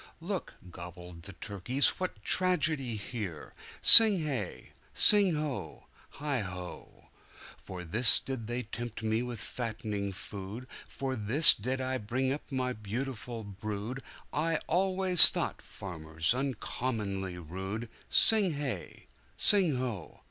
[0.19, 3.53] "Look!" gobbled the turkey's, "what tragedy's here!"
[3.83, 4.71] Sing hey!
[4.95, 5.85] sing ho!
[6.13, 12.51] heigho!"For this did they tempt me with fattening food, For this did I bring up
[12.51, 19.05] my beautiful brood,I always thought farmers uncommonly rude!" Sing hey!
[19.37, 20.19] sing ho!